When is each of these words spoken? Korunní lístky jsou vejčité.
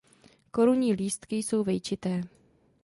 Korunní 0.51 0.93
lístky 0.93 1.35
jsou 1.35 1.63
vejčité. 1.63 2.21